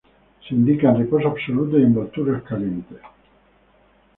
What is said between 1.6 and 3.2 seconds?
y envolturas calientes.